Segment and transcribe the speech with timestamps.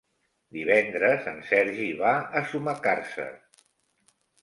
[0.55, 3.33] Divendres en Sergi va a Sumacàrcer.